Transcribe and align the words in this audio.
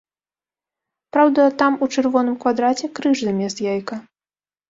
Праўда, 1.17 1.41
там 1.59 1.77
у 1.85 1.89
чырвоным 1.97 2.35
квадраце 2.45 2.85
крыж 3.01 3.17
замест 3.27 3.57
яйка. 3.73 3.95